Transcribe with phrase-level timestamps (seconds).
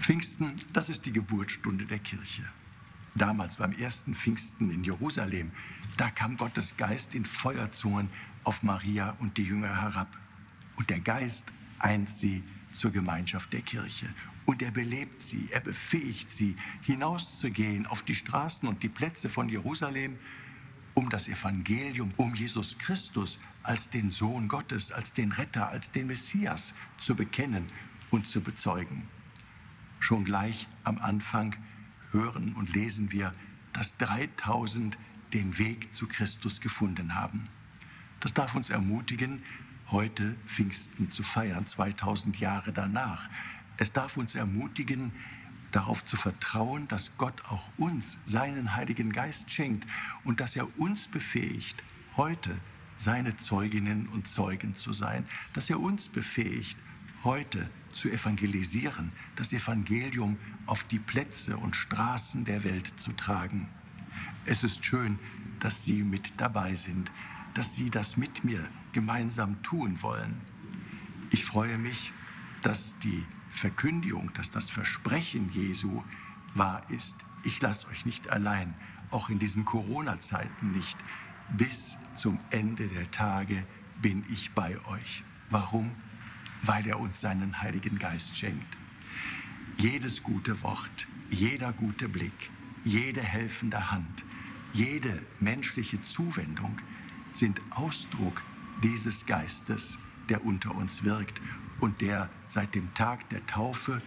[0.00, 2.42] Pfingsten, das ist die Geburtsstunde der Kirche.
[3.14, 5.50] Damals beim ersten Pfingsten in Jerusalem,
[5.98, 8.08] da kam Gottes Geist in Feuerzungen
[8.42, 10.16] auf Maria und die Jünger herab.
[10.76, 11.44] Und der Geist
[11.78, 12.42] eint sie
[12.72, 14.08] zur Gemeinschaft der Kirche.
[14.46, 19.50] Und er belebt sie, er befähigt sie, hinauszugehen auf die Straßen und die Plätze von
[19.50, 20.16] Jerusalem,
[20.94, 26.06] um das Evangelium, um Jesus Christus als den Sohn Gottes, als den Retter, als den
[26.06, 27.66] Messias zu bekennen
[28.10, 29.06] und zu bezeugen.
[30.00, 31.54] Schon gleich am Anfang
[32.10, 33.32] hören und lesen wir,
[33.72, 34.98] dass 3000
[35.32, 37.48] den Weg zu Christus gefunden haben.
[38.18, 39.42] Das darf uns ermutigen,
[39.90, 43.28] heute Pfingsten zu feiern, 2000 Jahre danach.
[43.76, 45.12] Es darf uns ermutigen,
[45.72, 49.86] darauf zu vertrauen, dass Gott auch uns seinen Heiligen Geist schenkt
[50.24, 51.82] und dass er uns befähigt,
[52.16, 52.58] heute
[52.98, 56.76] seine Zeuginnen und Zeugen zu sein, dass er uns befähigt,
[57.24, 63.68] heute zu evangelisieren, das Evangelium auf die Plätze und Straßen der Welt zu tragen.
[64.44, 65.18] Es ist schön,
[65.58, 67.12] dass Sie mit dabei sind,
[67.54, 70.40] dass Sie das mit mir gemeinsam tun wollen.
[71.30, 72.12] Ich freue mich,
[72.62, 76.02] dass die Verkündigung, dass das Versprechen Jesu
[76.54, 77.16] wahr ist.
[77.44, 78.74] Ich lasse euch nicht allein,
[79.10, 80.98] auch in diesen Corona-Zeiten nicht.
[81.56, 83.66] Bis zum Ende der Tage
[84.00, 85.24] bin ich bei euch.
[85.50, 85.90] Warum?
[86.62, 88.76] Weil er uns seinen Heiligen Geist schenkt.
[89.76, 92.50] Jedes gute Wort, jeder gute Blick,
[92.84, 94.24] jede helfende Hand,
[94.72, 96.78] jede menschliche Zuwendung
[97.32, 98.42] sind Ausdruck
[98.82, 101.40] dieses Geistes, der unter uns wirkt
[101.80, 104.00] und der seit dem Tag der Taufe,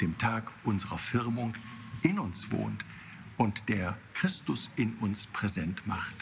[0.00, 1.54] dem Tag unserer Firmung
[2.02, 2.84] in uns wohnt
[3.36, 6.14] und der Christus in uns präsent macht.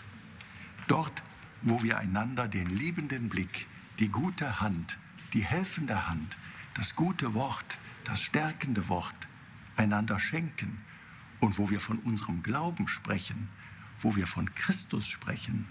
[0.89, 1.23] Dort,
[1.63, 3.67] wo wir einander den liebenden Blick,
[3.99, 4.99] die gute Hand,
[5.33, 6.37] die helfende Hand,
[6.75, 9.15] das gute Wort, das stärkende Wort
[9.77, 10.79] einander schenken
[11.41, 13.49] und wo wir von unserem Glauben sprechen,
[14.01, 15.67] wo wir von Christus sprechen,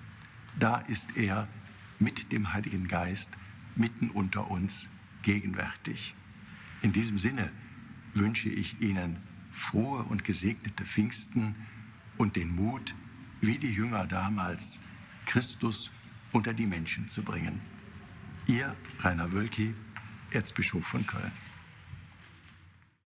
[0.57, 1.47] da ist er
[1.99, 3.29] mit dem Heiligen Geist
[3.75, 4.89] mitten unter uns
[5.21, 6.15] gegenwärtig.
[6.81, 7.51] In diesem Sinne
[8.13, 9.17] wünsche ich Ihnen
[9.51, 11.55] frohe und gesegnete Pfingsten
[12.17, 12.93] und den Mut,
[13.41, 14.79] wie die Jünger damals,
[15.25, 15.91] Christus
[16.31, 17.61] unter die Menschen zu bringen.
[18.47, 19.73] Ihr Rainer Wölki,
[20.31, 21.31] Erzbischof von Köln.